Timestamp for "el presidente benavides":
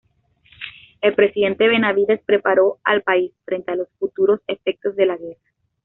1.01-2.21